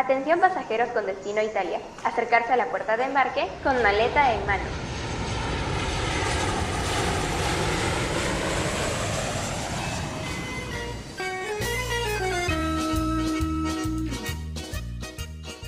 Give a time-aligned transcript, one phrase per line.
[0.00, 1.78] Atención pasajeros con destino a Italia.
[2.04, 4.64] Acercarse a la puerta de embarque con maleta en mano.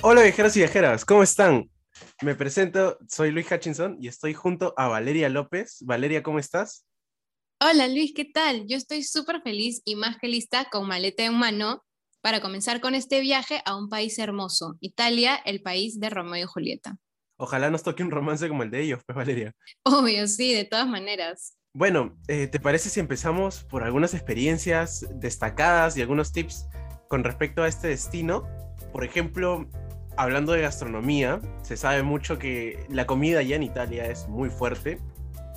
[0.01, 1.69] Hola viajeros y viajeras, ¿cómo están?
[2.23, 5.77] Me presento, soy Luis Hutchinson y estoy junto a Valeria López.
[5.81, 6.87] Valeria, ¿cómo estás?
[7.61, 8.65] Hola Luis, ¿qué tal?
[8.65, 11.83] Yo estoy súper feliz y más que lista con maleta en mano
[12.23, 16.47] para comenzar con este viaje a un país hermoso, Italia, el país de Romeo y
[16.47, 16.95] Julieta.
[17.37, 19.51] Ojalá nos toque un romance como el de ellos, pues Valeria.
[19.83, 21.57] Obvio, sí, de todas maneras.
[21.73, 26.65] Bueno, eh, ¿te parece si empezamos por algunas experiencias destacadas y algunos tips
[27.09, 28.47] con respecto a este destino?
[28.93, 29.67] Por ejemplo,
[30.15, 35.01] hablando de gastronomía, se sabe mucho que la comida allá en Italia es muy fuerte.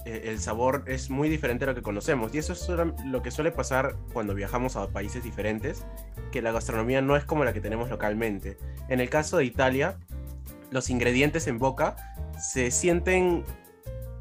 [0.06, 2.34] Eh, el sabor es muy diferente a lo que conocemos.
[2.34, 2.68] Y eso es
[3.04, 5.84] lo que suele pasar cuando viajamos a países diferentes,
[6.30, 8.56] que la gastronomía no es como la que tenemos localmente.
[8.88, 9.98] En el caso de Italia,
[10.70, 11.96] los ingredientes en boca
[12.40, 13.44] se sienten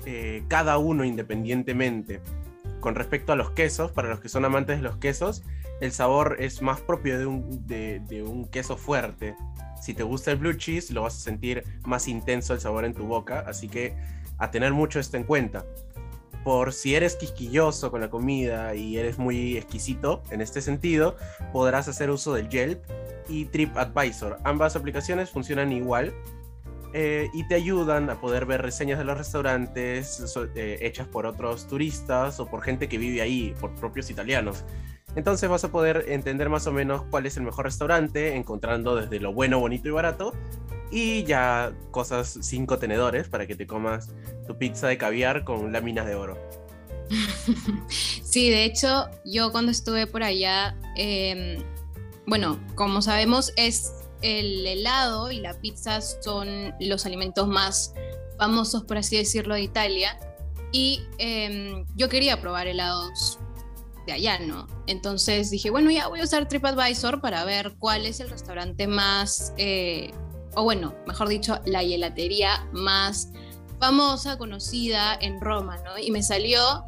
[0.05, 2.19] eh, cada uno independientemente.
[2.79, 5.43] Con respecto a los quesos, para los que son amantes de los quesos,
[5.81, 9.35] el sabor es más propio de un, de un queso fuerte
[9.85, 12.95] si te gusta el blue cheese, lo vas a sentir más intenso el sabor en
[12.95, 13.95] tu boca, así que
[14.37, 15.65] a tener mucho esto en cuenta.
[16.43, 21.17] Por si eres quisquilloso con la comida y eres muy exquisito en este sentido,
[21.51, 22.83] podrás hacer uso del Yelp
[23.27, 24.37] y TripAdvisor.
[24.43, 26.13] Ambas aplicaciones funcionan igual
[26.93, 31.67] eh, y te ayudan a poder ver reseñas de los restaurantes eh, hechas por otros
[31.67, 34.63] turistas o por gente que vive ahí, por propios italianos.
[35.15, 39.19] Entonces vas a poder entender más o menos cuál es el mejor restaurante, encontrando desde
[39.19, 40.33] lo bueno, bonito y barato,
[40.91, 44.09] y ya cosas sin contenedores para que te comas
[44.47, 46.37] tu pizza de caviar con láminas de oro.
[48.35, 51.63] Sí, de hecho, yo cuando estuve por allá, em,
[52.27, 57.93] bueno, como sabemos, es el helado y la pizza son los alimentos más
[58.37, 60.19] famosos, por así decirlo, de Italia.
[60.73, 63.39] Y em, yo quería probar helados
[64.05, 64.67] de allá, ¿no?
[64.87, 69.53] Entonces dije, bueno, ya voy a usar TripAdvisor para ver cuál es el restaurante más,
[69.57, 70.11] eh,
[70.55, 73.31] o bueno, mejor dicho, la helatería más
[73.79, 75.97] famosa, conocida en Roma, ¿no?
[75.97, 76.83] Y me salió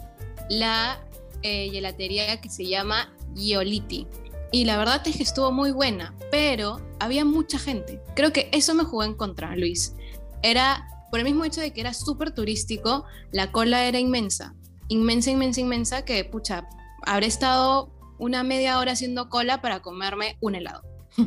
[0.50, 1.00] la
[1.44, 4.08] eh, helatería que se llama Gioliti.
[4.52, 8.02] Y la verdad es que estuvo muy buena, pero había mucha gente.
[8.16, 9.94] Creo que eso me jugó en contra, Luis.
[10.42, 14.56] Era, por el mismo hecho de que era súper turístico, la cola era inmensa.
[14.88, 16.70] Inmensa, inmensa, inmensa, que pucha,
[17.06, 20.84] habré estado una media hora haciendo cola para comerme un helado.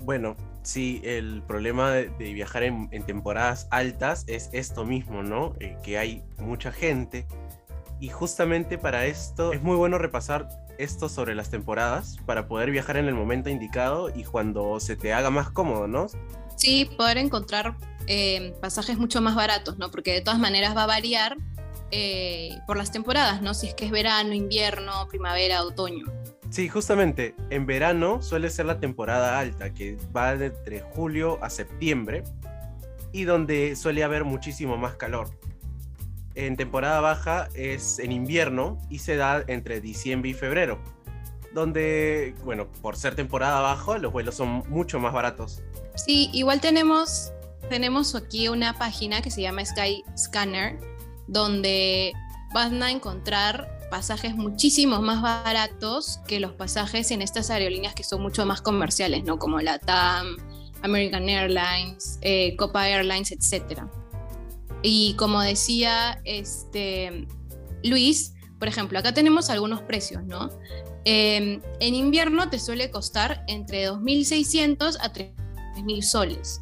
[0.00, 5.54] Bueno, sí, el problema de, viajar en, temporadas altas es esto mismo, ¿no?
[5.60, 7.26] Eh, que hay mucha gente.
[8.00, 10.48] Y justamente para esto es muy bueno repasar
[10.78, 15.12] esto sobre las temporadas para poder viajar en el momento indicado y cuando se te
[15.12, 16.08] haga más cómodo, ¿no?
[16.56, 17.76] Sí, poder encontrar
[18.06, 19.90] eh, pasajes mucho más baratos, ¿no?
[19.90, 21.36] Porque de todas maneras va a variar
[21.90, 23.54] eh, por las temporadas, ¿no?
[23.54, 26.06] Si es que es verano, invierno, primavera, otoño.
[26.54, 31.50] Sí, justamente, en verano suele ser la temporada alta, que va de entre julio a
[31.50, 32.22] septiembre,
[33.10, 35.30] y donde suele haber muchísimo más calor.
[36.36, 40.78] En temporada baja es en invierno y se da entre diciembre y febrero,
[41.52, 45.60] donde, bueno, por ser temporada baja, los vuelos son mucho más baratos.
[45.96, 47.32] Sí, igual tenemos,
[47.68, 50.78] tenemos aquí una página que se llama Sky Scanner,
[51.26, 52.12] donde
[52.52, 58.22] van a encontrar pasajes muchísimo más baratos que los pasajes en estas aerolíneas que son
[58.22, 59.38] mucho más comerciales, ¿no?
[59.38, 60.36] Como la TAM,
[60.82, 63.82] American Airlines, eh, Copa Airlines, etc.
[64.82, 67.26] Y como decía este,
[67.82, 70.50] Luis, por ejemplo, acá tenemos algunos precios, ¿no?
[71.04, 76.60] Em, en invierno te suele costar entre 2.600 a 3.000 soles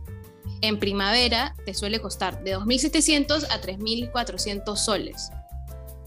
[0.63, 5.31] en primavera te suele costar de 2.700 a 3.400 soles.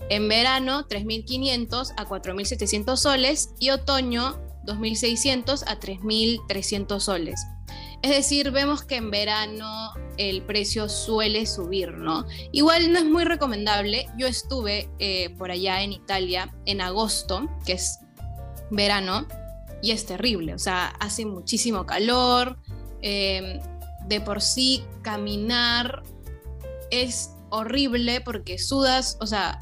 [0.09, 7.45] En verano, 3.500 a 4.700 soles y otoño, 2.600 a 3.300 soles.
[8.01, 12.27] Es decir, vemos que en verano el precio suele subir, ¿no?
[12.51, 14.07] Igual no es muy recomendable.
[14.15, 17.99] Yo estuve eh, por allá en Italia en agosto, que es
[18.69, 19.27] verano,
[19.81, 20.53] y es terrible.
[20.53, 22.59] O sea, hace muchísimo calor.
[23.01, 23.59] Eh,
[24.07, 26.03] de por sí caminar
[26.91, 29.59] es horrible porque sudas, o sea,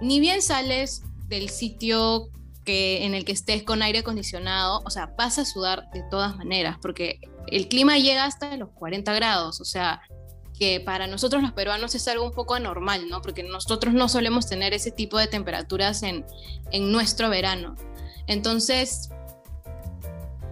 [0.00, 2.28] ni bien sales del sitio
[2.64, 6.36] que, en el que estés con aire acondicionado, o sea, vas a sudar de todas
[6.36, 10.02] maneras, porque el clima llega hasta los 40 grados, o sea,
[10.58, 13.22] que para nosotros los peruanos es algo un poco anormal, ¿no?
[13.22, 16.26] Porque nosotros no solemos tener ese tipo de temperaturas en,
[16.72, 17.76] en nuestro verano.
[18.26, 19.10] Entonces,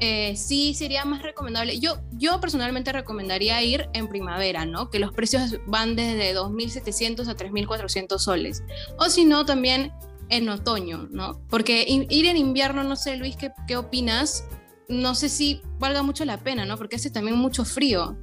[0.01, 1.79] eh, sí sería más recomendable.
[1.79, 4.91] Yo, yo personalmente recomendaría ir en primavera, ¿no?
[4.91, 8.63] Que los precios van desde 2.700 a 3.400 soles.
[8.99, 9.93] O si no, también
[10.29, 11.41] en otoño, ¿no?
[11.49, 14.45] Porque ir en invierno, no sé, Luis, ¿qué, ¿qué opinas?
[14.89, 16.77] No sé si valga mucho la pena, ¿no?
[16.77, 18.17] Porque hace también mucho frío.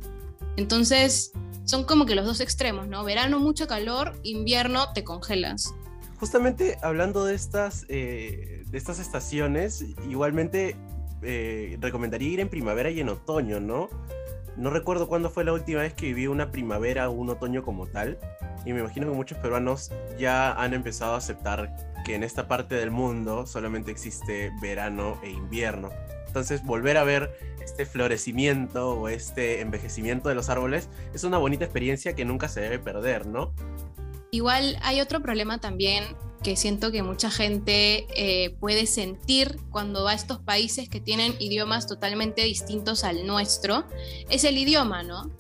[0.57, 1.31] Entonces,
[1.65, 3.03] son como que los dos extremos, ¿no?
[3.03, 5.73] Verano, mucho calor, invierno, te congelas.
[6.19, 10.77] Justamente hablando de estas, eh, de estas estaciones, igualmente
[11.23, 13.89] eh, recomendaría ir en primavera y en otoño, ¿no?
[14.55, 17.87] No recuerdo cuándo fue la última vez que viví una primavera o un otoño como
[17.87, 18.19] tal,
[18.65, 21.75] y me imagino que muchos peruanos ya han empezado a aceptar
[22.05, 25.89] que en esta parte del mundo solamente existe verano e invierno.
[26.27, 27.31] Entonces, volver a ver
[27.63, 32.61] este florecimiento o este envejecimiento de los árboles es una bonita experiencia que nunca se
[32.61, 33.53] debe perder, ¿no?
[34.31, 36.03] Igual hay otro problema también
[36.43, 41.35] que siento que mucha gente eh, puede sentir cuando va a estos países que tienen
[41.39, 43.85] idiomas totalmente distintos al nuestro,
[44.29, 45.31] es el idioma, ¿no?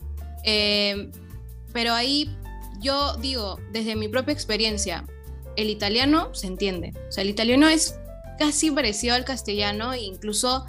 [0.43, 1.11] Eh,
[1.73, 2.35] pero ahí
[2.81, 5.05] yo digo, desde mi propia experiencia,
[5.55, 6.93] el italiano se entiende.
[7.09, 7.99] O sea, el italiano es
[8.39, 10.65] casi parecido al castellano e incluso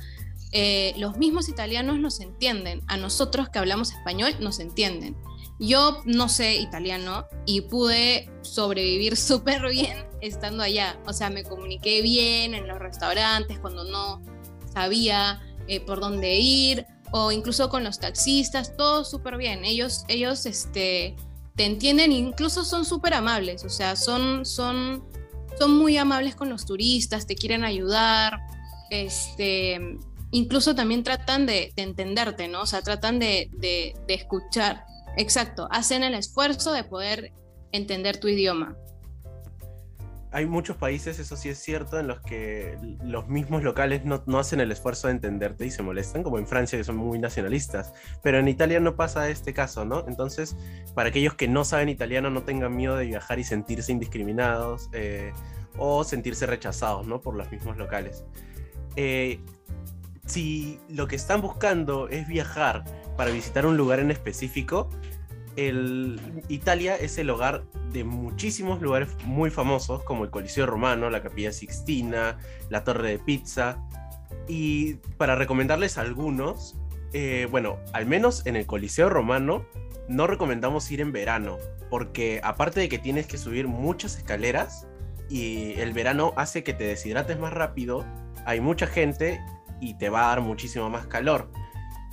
[0.52, 2.82] eh, los mismos italianos nos entienden.
[2.86, 5.16] A nosotros que hablamos español nos entienden.
[5.58, 10.98] Yo no sé italiano y pude sobrevivir súper bien estando allá.
[11.06, 14.22] O sea, me comuniqué bien en los restaurantes cuando no
[14.72, 19.64] sabía eh, por dónde ir o incluso con los taxistas, todo súper bien.
[19.64, 21.14] Ellos, ellos este,
[21.54, 23.64] te entienden incluso son súper amables.
[23.64, 25.04] O sea, son, son,
[25.58, 28.40] son muy amables con los turistas, te quieren ayudar.
[28.90, 29.80] Este,
[30.32, 32.62] incluso también tratan de, entenderte, ¿no?
[32.62, 34.84] O sea, tratan de, escuchar.
[35.16, 37.32] Exacto, hacen el esfuerzo de poder
[37.70, 38.76] entender tu idioma.
[40.34, 44.40] Hay muchos países, eso sí es cierto, en los que los mismos locales no, no,
[44.40, 47.92] hacen el esfuerzo de entenderte y se molestan, como en Francia, que son muy nacionalistas.
[48.20, 50.04] Pero en Italia no pasa este caso, ¿no?
[50.08, 50.56] Entonces,
[50.92, 55.32] para aquellos que no saben italiano, no tengan miedo de viajar y sentirse indiscriminados eh,
[55.78, 57.20] o sentirse rechazados, ¿no?
[57.20, 58.24] Por los mismos locales.
[58.96, 59.38] Eh,
[60.26, 62.84] si lo que están buscando es viajar
[63.16, 64.90] para visitar un lugar en específico,
[65.56, 71.22] el, Italia es el hogar de muchísimos lugares muy famosos, como el Coliseo Romano, la
[71.22, 72.38] Capilla Sixtina,
[72.70, 73.78] la Torre de Pizza.
[74.48, 76.76] Y para recomendarles algunos,
[77.12, 79.64] eh, bueno, al menos en el Coliseo Romano,
[80.08, 81.58] no recomendamos ir en verano,
[81.88, 84.86] porque aparte de que tienes que subir muchas escaleras
[85.30, 88.04] y el verano hace que te deshidrates más rápido,
[88.44, 89.40] hay mucha gente
[89.80, 91.50] y te va a dar muchísimo más calor.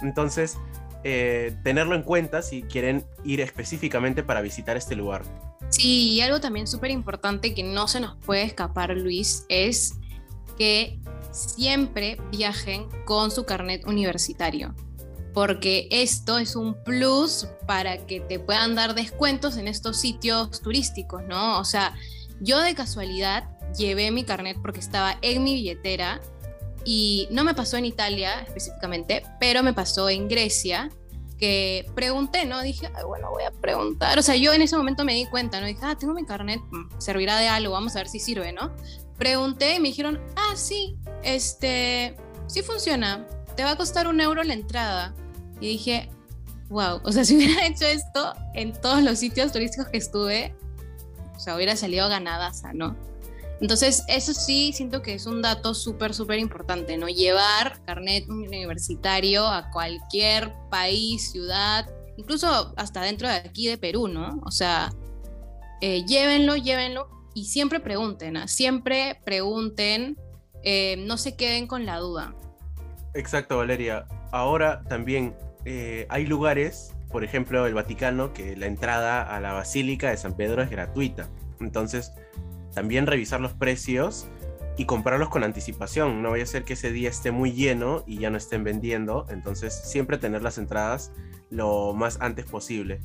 [0.01, 0.57] Entonces,
[1.03, 5.23] eh, tenerlo en cuenta si quieren ir específicamente para visitar este lugar.
[5.69, 9.93] Sí, y algo también súper importante que no se nos puede escapar, Luis, es
[10.57, 10.99] que
[11.31, 14.75] siempre viajen con su carnet universitario,
[15.33, 21.23] porque esto es un plus para que te puedan dar descuentos en estos sitios turísticos,
[21.27, 21.59] ¿no?
[21.59, 21.95] O sea,
[22.41, 26.21] yo de casualidad llevé mi carnet porque estaba en mi billetera
[26.85, 30.89] y no me pasó en Italia específicamente, pero me pasó en Grecia,
[31.37, 32.61] que pregunté, ¿no?
[32.61, 34.19] Dije, bueno, voy a preguntar.
[34.19, 35.65] O sea, yo en ese momento me di cuenta, ¿no?
[35.65, 38.71] Dije, ah, tengo mi carnet, mm, servirá de algo, vamos a ver si sirve, ¿no?
[39.17, 44.43] Pregunté y me dijeron, ah, sí, este, sí funciona, te va a costar un euro
[44.43, 45.15] la entrada.
[45.59, 46.09] Y dije,
[46.69, 50.55] wow, o sea, si hubiera hecho esto en todos los sitios turísticos que estuve,
[51.35, 52.95] o sea, hubiera salido ganadaza, ¿no?
[53.61, 57.07] Entonces, eso sí, siento que es un dato súper, súper importante, ¿no?
[57.07, 61.87] Llevar carnet universitario a cualquier país, ciudad,
[62.17, 64.41] incluso hasta dentro de aquí de Perú, ¿no?
[64.43, 64.91] O sea,
[65.79, 68.47] eh, llévenlo, llévenlo y siempre pregunten, ¿ah?
[68.47, 70.17] siempre pregunten,
[70.63, 72.33] eh, no se queden con la duda.
[73.13, 74.07] Exacto, Valeria.
[74.31, 80.09] Ahora también eh, hay lugares, por ejemplo, el Vaticano, que la entrada a la Basílica
[80.09, 81.29] de San Pedro es gratuita.
[81.59, 82.11] Entonces,
[82.73, 84.27] también revisar los precios
[84.77, 86.21] y comprarlos con anticipación.
[86.21, 89.25] No vaya a ser que ese día esté muy lleno y ya no estén vendiendo.
[89.29, 91.11] Entonces, siempre tener las entradas
[91.49, 93.01] lo más antes posible.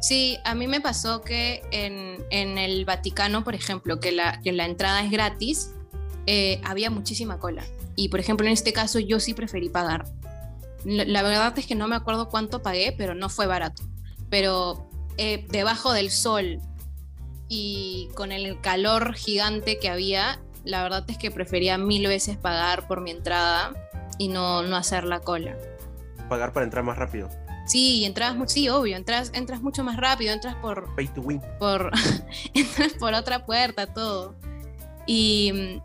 [0.00, 4.66] Sí, a mí me pasó que en, el Vaticano, por ejemplo, que la, que la
[4.66, 5.72] entrada es gratis,
[6.26, 7.64] eh, había muchísima cola.
[7.96, 10.04] Y, por ejemplo, en este caso yo sí preferí pagar.
[10.84, 13.82] La, verdad es que no me acuerdo cuánto pagué, pero no fue barato.
[14.28, 16.60] Pero eh, debajo del sol,
[17.56, 22.88] y con el calor gigante que había, la verdad es que prefería mil veces pagar
[22.88, 23.72] por mi entrada
[24.18, 25.56] y no, no hacer la cola.
[26.28, 27.30] Pagar para entrar más rápido.
[27.66, 30.92] Sí, entras sí, obvio, entras, entras mucho más rápido, entras por.
[30.96, 31.40] Pay to win.
[31.60, 31.92] Por,
[32.54, 34.34] entras por otra puerta, todo.
[35.06, 35.80] Y,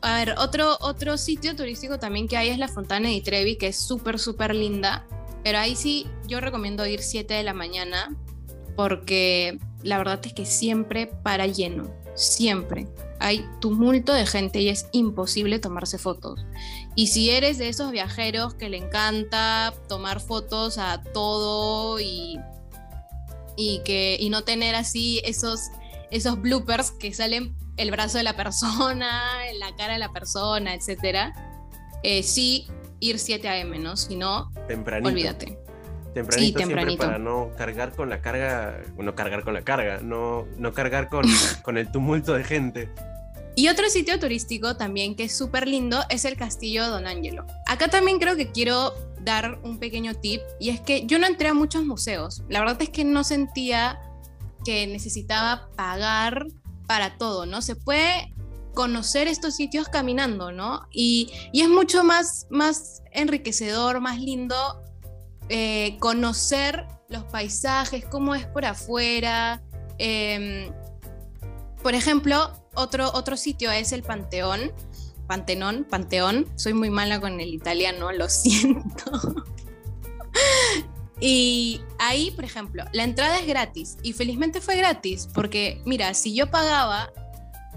[0.00, 3.66] a ver, otro, otro sitio turístico también que hay es la Fontana di Trevi, que
[3.66, 5.06] es súper, súper linda.
[5.44, 8.16] Pero ahí sí, yo recomiendo ir 7 de la mañana,
[8.74, 12.88] porque la verdad es que siempre para lleno, siempre.
[13.18, 16.44] Hay tumulto de gente y es imposible tomarse fotos.
[16.94, 22.38] Y si eres de esos viajeros que le encanta tomar fotos a todo y,
[23.56, 25.70] y, que, y no tener así esos,
[26.10, 29.22] esos bloopers que salen el brazo de la persona,
[29.58, 31.32] la cara de la persona, etc.
[32.02, 32.66] Eh, sí,
[32.98, 33.96] ir 7 a.m., ¿no?
[33.96, 34.50] Si no,
[35.02, 35.61] olvídate.
[36.14, 37.04] Tempranito, sí, tempranito.
[37.04, 41.24] para no cargar con la carga, no cargar con la carga, no, no cargar con,
[41.62, 42.90] con el tumulto de gente.
[43.54, 47.46] Y otro sitio turístico también que es súper lindo es el Castillo Don Angelo.
[47.66, 51.48] Acá también creo que quiero dar un pequeño tip y es que yo no entré
[51.48, 52.42] a muchos museos.
[52.48, 54.00] La verdad es que no sentía
[54.64, 56.46] que necesitaba pagar
[56.86, 57.62] para todo, ¿no?
[57.62, 58.32] Se puede
[58.74, 60.86] conocer estos sitios caminando, ¿no?
[60.90, 64.82] Y, es mucho más, más enriquecedor, más lindo
[65.54, 69.62] eh, conocer los paisajes, cómo es por afuera.
[69.98, 70.72] Em,
[71.82, 74.72] por ejemplo, otro, otro sitio es el Panteón.
[75.26, 76.46] Pantenón, Panteón.
[76.56, 79.44] Soy muy mala con el italiano, lo siento.
[81.20, 83.98] y ahí, por ejemplo, la entrada es gratis.
[84.02, 87.12] Y felizmente fue gratis, porque mira, si yo pagaba,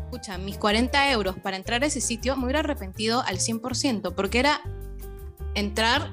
[0.06, 4.40] escucha, mis 40 euros para entrar a ese sitio, me hubiera arrepentido al 100%, porque
[4.40, 4.62] era
[5.56, 6.10] entrar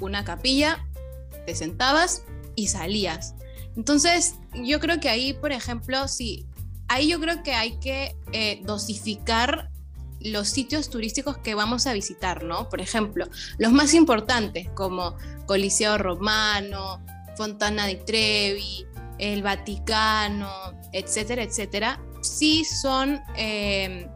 [0.00, 0.85] una capilla,
[1.46, 2.24] te sentabas
[2.54, 3.34] y salías.
[3.76, 6.46] Entonces, yo creo que ahí, por ejemplo, sí,
[6.88, 9.70] ahí yo creo que hay que eh, dosificar
[10.20, 12.68] los sitios turísticos que vamos a visitar, ¿no?
[12.68, 17.04] Por ejemplo, los más importantes como Coliseo Romano,
[17.36, 18.86] Fontana di Trevi,
[19.18, 20.50] el Vaticano,
[20.92, 24.08] etcétera, etcétera, sí son, eh,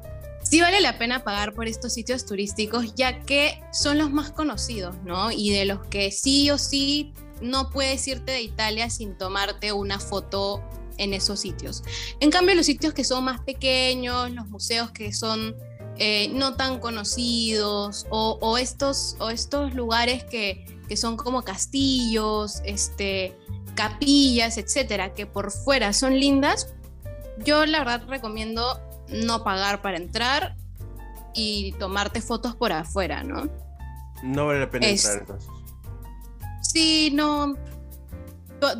[0.51, 4.97] sí vale la pena pagar por estos sitios turísticos, ya que son los más conocidos,
[5.05, 5.31] ¿no?
[5.31, 10.01] Y de los que sí o sí no puedes irte de Italia sin tomarte una
[10.01, 10.63] foto
[10.99, 11.85] en esos sitios.
[12.19, 15.55] En cambio, los sitios que son más pequeños, los museos que son
[15.99, 20.67] eh, no tan conocidos o, estos, o estos lugares que,
[20.97, 23.39] son como castillos, este,
[23.77, 26.75] capillas, etcétera, que por fuera son lindas,
[27.45, 28.81] yo la verdad recomiendo
[29.13, 30.57] no pagar para entrar
[31.35, 33.49] y tomarte fotos por afuera, ¿no?
[34.23, 35.51] No vale la pena entrar entonces.
[36.63, 37.55] Sí, no.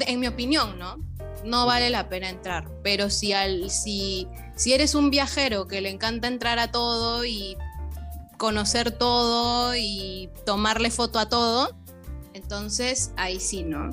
[0.07, 0.99] En mi opinión, ¿no?
[1.45, 2.69] no vale la pena entrar.
[2.83, 7.57] Pero si, al, si, si eres un viajero que le encanta entrar a todo y
[8.39, 11.77] conocer todo y tomarle foto a todo,
[12.33, 13.91] entonces ahí sí, ¿no?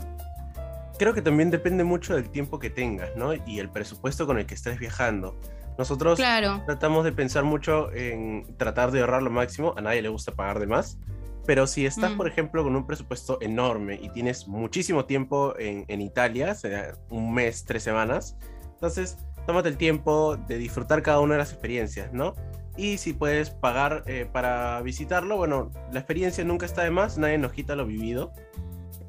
[0.97, 3.33] Creo que también depende mucho del tiempo que tengas, ¿no?
[3.33, 5.39] Y el presupuesto con el que estés viajando.
[5.77, 6.19] Nosotros
[6.65, 10.59] tratamos de pensar mucho en tratar de ahorrar lo máximo, a nadie le gusta pagar
[10.59, 10.97] de más,
[11.45, 12.31] pero si estás, por mm.
[12.31, 17.63] ejemplo, con un presupuesto enorme y tienes muchísimo tiempo en, en Italia, sea, un mes,
[17.63, 18.37] tres semanas,
[18.73, 22.35] entonces tómate el tiempo de disfrutar cada una de las experiencias, ¿no?
[22.75, 27.37] Y si puedes pagar eh, para visitarlo, bueno, la experiencia nunca está de más, nadie
[27.37, 28.33] nos quita lo vivido,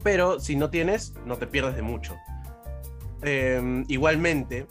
[0.02, 2.16] pero si no tienes, no te pierdes de mucho.
[3.22, 4.66] Em, igualmente,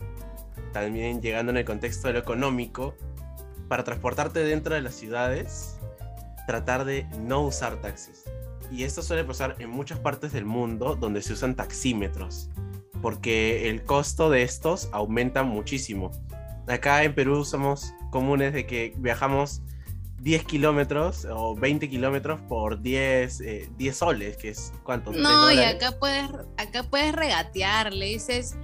[0.73, 2.95] también llegando en el contexto de lo económico,
[3.67, 5.77] para transportarte dentro de las ciudades,
[6.45, 8.23] tratar de no usar taxis.
[8.71, 12.49] Y esto suele pasar en muchas partes del mundo donde se usan taxímetros,
[13.01, 16.11] porque el costo de estos aumenta muchísimo.
[16.67, 19.61] Acá en Perú somos comunes de que viajamos
[20.21, 25.13] 10 kilómetros o 20 kilómetros por 10, 10 eh, soles, que es cuánto.
[25.13, 28.57] No, y acá puedes, acá puedes regatear, le dices,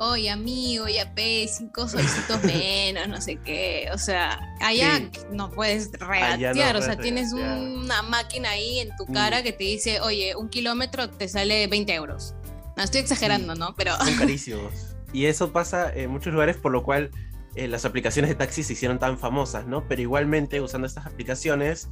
[0.00, 1.86] oye amigo, ya pe, cinco
[2.44, 3.88] menos, no sé qué.
[3.92, 9.40] O sea, allá no puedes regatear, o sea, tienes una máquina ahí en tu cara
[9.40, 9.42] mm.
[9.42, 12.34] que te dice, oye, un kilómetro te sale 20 euros.
[12.76, 13.74] No estoy exagerando, ¿no?
[13.76, 13.94] Pero.
[13.96, 14.72] Son carísimos.
[15.12, 17.10] Y eso pasa en muchos lugares, por lo cual
[17.54, 19.86] eh, las aplicaciones de taxi se hicieron tan famosas, ¿no?
[19.86, 21.88] Pero igualmente, usando estas aplicaciones,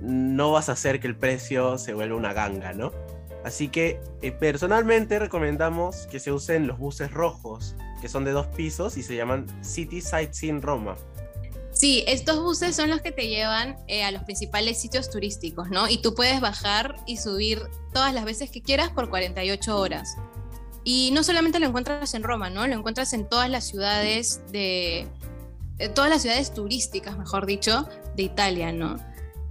[0.00, 2.92] no vas a hacer que el precio se vuelva una ganga, ¿no?
[3.44, 8.46] Así que eh, personalmente recomendamos que se usen los buses rojos, que son de dos
[8.48, 10.96] pisos y se llaman City Sightseeing Roma.
[11.72, 15.88] Sí, estos buses son los que te llevan eh, a los principales sitios turísticos, ¿no?
[15.88, 17.62] Y tú puedes bajar y subir
[17.94, 20.16] todas las veces que quieras por 48 horas.
[20.84, 22.66] Y no solamente lo encuentras en Roma, ¿no?
[22.66, 25.06] Lo encuentras en todas las ciudades de...
[25.78, 28.96] Eh, todas las ciudades turísticas, mejor dicho, de Italia, ¿no?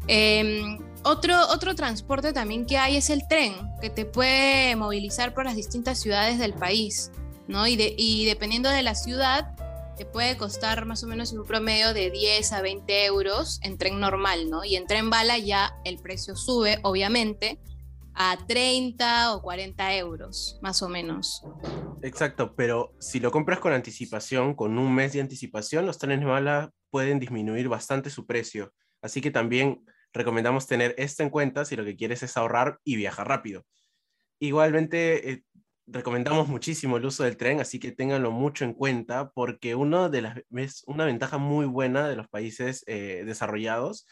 [0.08, 5.46] Eh, otro, otro transporte también que hay es el tren, que te puede movilizar por
[5.46, 7.12] las distintas ciudades del país,
[7.48, 7.68] ¿no?
[7.68, 9.56] Y, dependiendo de la ciudad,
[9.98, 14.00] te puede costar más o menos un promedio de 10 a 20 euros en tren
[14.00, 14.64] normal, ¿no?
[14.64, 17.60] Y en tren bala ya el precio sube, obviamente,
[18.14, 21.44] a 30 o 40 euros, más o menos.
[22.02, 26.72] Exacto, pero si lo compras con anticipación, con un mes de anticipación, los trenes bala
[26.90, 28.74] pueden disminuir bastante su precio.
[29.02, 32.96] Así que también recomendamos tener esto en cuenta si lo que quieres es ahorrar y
[32.96, 33.66] viajar rápido.
[34.40, 35.44] Igualmente, eh,
[35.88, 40.22] recomendamos muchísimo el uso del tren, así que ténganlo mucho en cuenta, porque uno de
[40.22, 44.08] las, es una ventaja muy buena de los países eh, desarrollados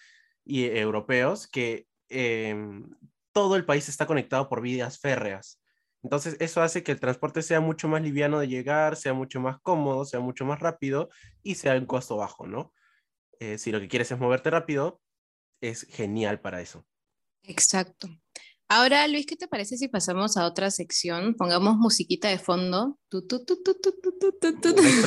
[0.46, 2.89] y europeos, que em,
[3.32, 5.62] todo el país está conectado por vías férreas.
[6.03, 9.60] Entonces, eso hace que el transporte sea mucho más liviano de llegar, sea mucho más
[9.62, 11.10] cómodo, sea mucho más rápido
[11.44, 12.74] y sea un costo bajo, ¿no?
[13.39, 15.01] Eh, si lo que quieres es moverte rápido,
[15.62, 16.86] es genial para eso.
[17.44, 18.08] Exacto.
[18.72, 21.34] Ahora, Luis, ¿qué te parece si pasamos a otra sección?
[21.34, 23.00] Pongamos musiquita de fondo.
[23.10, 23.58] Tu, tu, tu,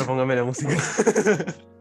[0.05, 0.77] póngame la música.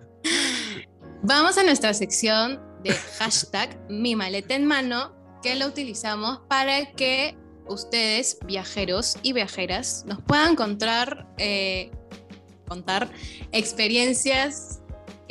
[1.24, 7.36] Vamos a nuestra sección de hashtag mi maleta en mano, que lo utilizamos para que
[7.68, 11.92] ustedes, viajeros y viajeras, nos puedan contar, eh,
[12.68, 13.12] contar
[13.52, 14.81] experiencias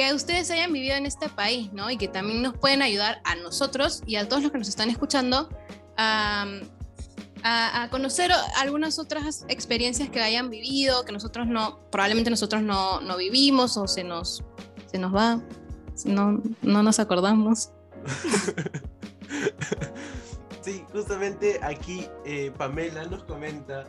[0.01, 1.91] que ustedes hayan vivido en este país, ¿no?
[1.91, 4.89] Y que también nos pueden ayudar a nosotros y a todos los que nos están
[4.89, 5.49] escuchando
[5.97, 6.47] a,
[7.91, 13.77] conocer algunas otras experiencias que hayan vivido, que nosotros no, probablemente nosotros no, no vivimos
[13.77, 14.45] o se nos,
[14.87, 15.41] se nos va,
[16.05, 17.71] no, no nos acordamos.
[20.63, 23.87] Sí, justamente aquí eh, Pamela nos comenta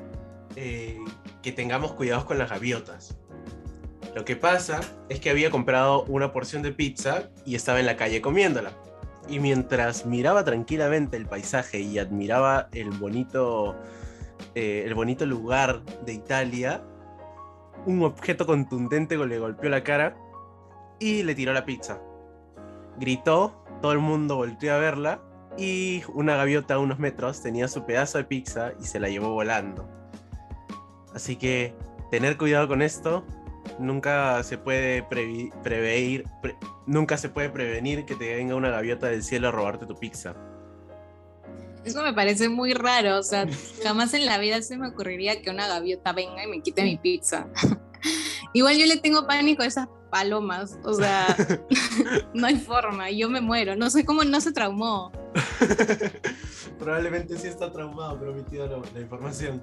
[0.55, 0.97] eh,
[1.41, 3.17] que tengamos cuidados con las gaviotas.
[4.15, 7.95] Lo que pasa es que había comprado una porción de pizza y estaba en la
[7.95, 8.71] calle comiéndola
[9.31, 13.75] y mientras miraba tranquilamente el paisaje y admiraba el bonito,
[14.55, 16.83] eh, el bonito lugar de Italia,
[17.85, 20.15] un objeto contundente le golpeó la cara
[20.99, 21.99] y le tiró la pizza.
[22.99, 25.21] Gritó, todo el mundo volteó a verla
[25.57, 29.29] y una gaviota a unos metros tenía su pedazo de pizza y se la llevó
[29.29, 29.87] volando.
[31.13, 31.73] Así que
[32.09, 33.25] tener cuidado con esto,
[33.79, 36.25] nunca se puede prever,
[36.85, 40.35] nunca se puede prevenir que te venga una gaviota del cielo a robarte tu pizza.
[41.83, 43.47] Eso me parece muy raro, o sea,
[43.83, 46.97] jamás en la vida se me ocurriría que una gaviota venga y me quite mi
[46.97, 47.47] pizza.
[48.53, 51.35] Igual yo le tengo pánico a esas palomas, o sea,
[52.35, 55.11] no hay forma, yo me muero, no sé cómo no se traumó.
[56.77, 59.61] Probablemente sí está traumado, pero omitido la, información.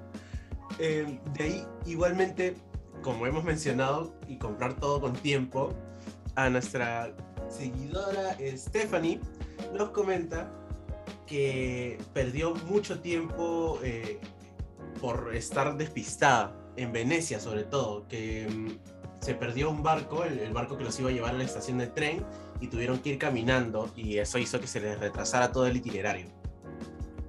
[0.77, 2.55] Eh, de ahí, igualmente,
[3.01, 5.73] como hemos mencionado, y comprar todo con tiempo,
[6.35, 7.13] a nuestra
[7.49, 9.19] seguidora Stephanie
[9.73, 10.51] nos comenta
[11.25, 14.19] que perdió mucho tiempo eh,
[15.01, 20.77] por estar despistada, en Venecia sobre todo, que mm, se perdió un barco, el, barco
[20.77, 22.25] que los iba a llevar a la estación de tren,
[22.61, 26.27] y tuvieron que ir caminando, y eso hizo que se les retrasara todo el itinerario.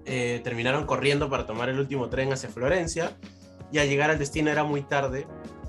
[0.04, 3.16] Eh, terminaron corriendo para tomar el último tren hacia Florencia,
[3.72, 5.26] y al llegar al destino era muy tarde,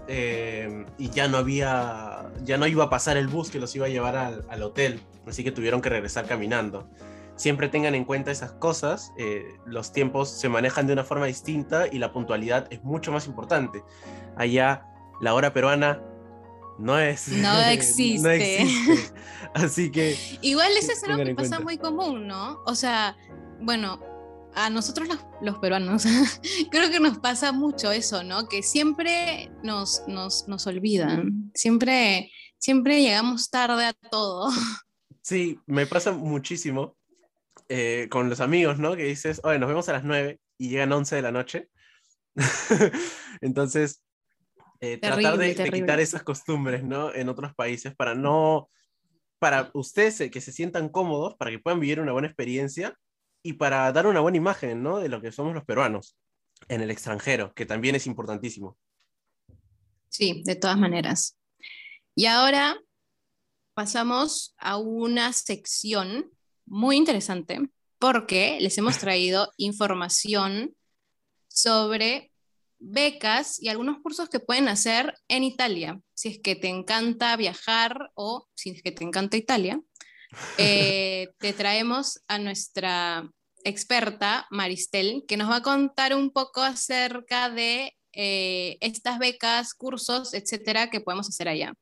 [0.08, 3.86] eh, y ya no había, ya no iba a pasar el bus que los iba
[3.86, 6.90] a llevar al, hotel, así que tuvieron que regresar caminando.
[7.36, 11.88] Siempre tengan en cuenta esas cosas, eh, los tiempos se manejan de una forma distinta
[11.92, 13.84] y la puntualidad es mucho más importante.
[14.36, 14.86] Allá
[15.22, 16.02] la hora peruana
[16.78, 17.30] no es.
[17.30, 18.22] No existe.
[18.22, 19.14] no existe.
[19.54, 20.18] Así que.
[20.42, 22.60] Igual eso es algo que pasa muy común, ¿no?
[22.66, 23.16] O sea,
[23.60, 24.00] bueno,
[24.56, 25.08] a nosotros
[25.42, 26.04] los, peruanos
[26.72, 28.48] creo que nos pasa mucho eso, ¿no?
[28.48, 34.50] Que siempre nos, nos, olvidan, siempre, siempre llegamos tarde a todo.
[35.24, 36.98] Sí, me pasa muchísimo
[37.70, 38.96] eh, con los amigos, ¿no?
[38.96, 41.70] Que dices, oye, nos vemos a las 9 y llegan 11 de la noche.
[43.42, 44.04] Entonces,
[44.80, 47.14] eh, tratar de, de, quitar esas costumbres, ¿no?
[47.14, 48.68] En otros países para no,
[49.38, 52.98] para ustedes que se sientan cómodos, para que puedan vivir una buena experiencia
[53.44, 55.00] y para dar una buena imagen ¿no?
[55.00, 56.16] de lo que somos los peruanos
[56.68, 58.78] en el extranjero, que también es importantísimo.
[60.10, 61.38] Sí, de todas maneras.
[62.16, 62.78] Y ahora
[63.74, 66.30] pasamos a una sección
[66.66, 67.60] muy interesante
[67.98, 70.76] porque les hemos traído información
[71.48, 72.32] sobre
[72.80, 76.02] becas y algunos cursos que pueden hacer en Italia.
[76.14, 79.82] Si es que te encanta viajar o si es que te encanta Italia,
[80.58, 83.30] eh, te traemos a nuestra
[83.64, 90.34] experta, Maristel, que nos va a contar un poco acerca de eh, estas becas, cursos,
[90.34, 91.74] etcétera, que podemos hacer allá.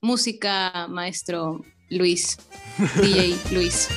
[0.00, 1.60] Música, maestro
[1.90, 2.38] Luis,
[3.02, 3.88] DJ Luis.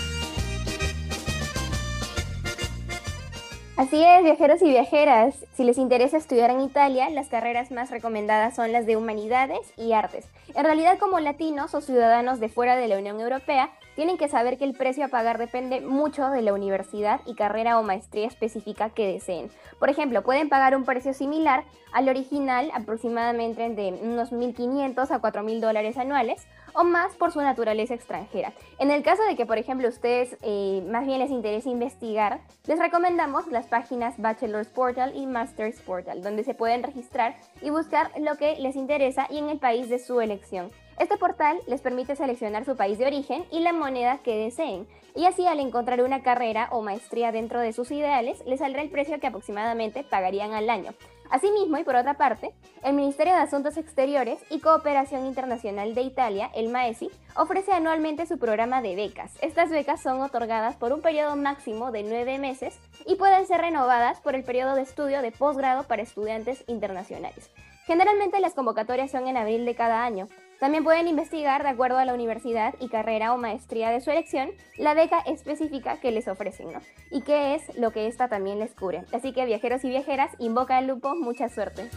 [3.83, 5.35] Así es, viajeros y viajeras.
[5.57, 9.91] Si les interesa estudiar en Italia, las carreras más recomendadas son las de humanidades y
[9.91, 10.25] artes.
[10.55, 14.57] En realidad, como latinos o ciudadanos de fuera de la Unión Europea, tienen que saber
[14.57, 18.89] que el precio a pagar depende mucho de la universidad y carrera o maestría específica
[18.89, 19.49] que deseen.
[19.79, 25.59] Por ejemplo, pueden pagar un precio similar al original, aproximadamente de unos 1.500 a 4.000
[25.59, 28.53] dólares anuales, o más por su naturaleza extranjera.
[28.79, 32.79] En el caso de que, por ejemplo, ustedes eh, más bien les interese investigar, les
[32.79, 38.35] recomendamos las páginas Bachelor's Portal y Master's Portal, donde se pueden registrar y buscar lo
[38.35, 40.71] que les interesa y en el país de su elección.
[40.99, 45.25] Este portal les permite seleccionar su país de origen y la moneda que deseen, y
[45.25, 49.19] así al encontrar una carrera o maestría dentro de sus ideales, les saldrá el precio
[49.19, 50.93] que aproximadamente pagarían al año.
[51.29, 52.51] Asimismo, y por otra parte,
[52.83, 58.37] el Ministerio de Asuntos Exteriores y Cooperación Internacional de Italia, el MAESI, ofrece anualmente su
[58.37, 59.31] programa de becas.
[59.41, 62.77] Estas becas son otorgadas por un periodo máximo de nueve meses
[63.07, 67.49] y pueden ser renovadas por el periodo de estudio de posgrado para estudiantes internacionales.
[67.85, 70.29] Generalmente las convocatorias son en abril de cada año.
[70.59, 74.51] También pueden investigar, de acuerdo a la universidad y carrera o maestría de su elección,
[74.77, 76.79] la beca específica que les ofrecen, ¿no?
[77.11, 79.03] Y qué es lo que esta también les cubre.
[79.11, 81.89] Así que viajeros y viajeras, invoca al lupo, mucha suerte.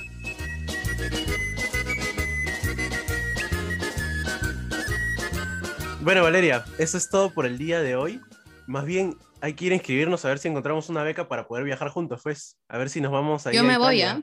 [6.01, 8.20] Bueno, Valeria, eso es todo por el día de hoy.
[8.66, 11.62] Más bien, hay que ir a inscribirnos a ver si encontramos una beca para poder
[11.62, 12.59] viajar juntos, pues.
[12.68, 14.20] A ver si nos vamos a Yo me voy, ¿ah?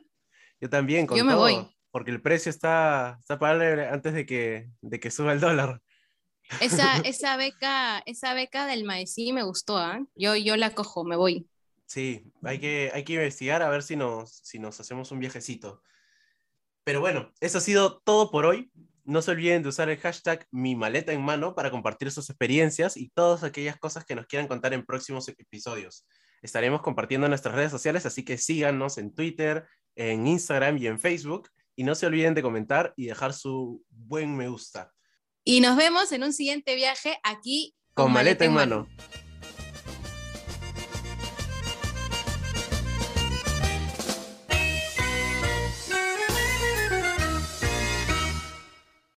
[0.64, 1.58] Yo también, con Yo me todo, voy.
[1.92, 5.82] Porque el precio está, está pagable antes de que, de que suba el dólar.
[6.62, 10.00] Esa, esa, beca, esa beca del Maesí me gustó, ¿ah?
[10.16, 11.50] Yo, yo la cojo, me voy.
[11.86, 15.84] Sí, hay que, hay que investigar a ver si nos, si nos hacemos un viajecito.
[16.86, 18.72] Pero bueno, eso ha sido todo por hoy.
[19.04, 22.96] No se olviden de usar el hashtag mi maleta en mano para compartir sus experiencias
[22.96, 26.08] y todas aquellas cosas que nos quieran contar en próximos episodios.
[26.42, 31.00] Estaremos compartiendo en nuestras redes sociales, así que síganos en Twitter, en Instagram y en
[31.00, 31.50] Facebook.
[31.76, 34.92] Y no se olviden de comentar y dejar su buen me gusta.
[35.44, 38.88] Y nos vemos en un siguiente viaje aquí Con maleta en mano.